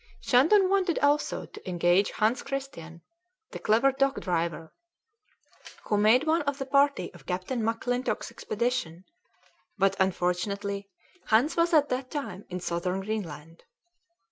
[0.19, 3.03] Shandon wanted also to engage Hans Christian,
[3.51, 4.73] the clever dog driver,
[5.83, 9.03] who made one of the party of Captain McClintock's expedition;
[9.77, 10.89] but, unfortunately,
[11.27, 13.61] Hans was at that time in Southern Greenland.